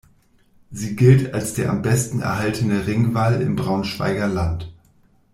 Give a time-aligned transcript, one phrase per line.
[0.71, 4.67] Sie gilt als der am besten erhaltene Ringwall im Braunschweiger Land.